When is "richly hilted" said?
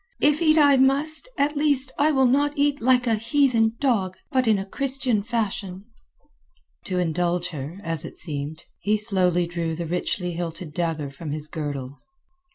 9.85-10.73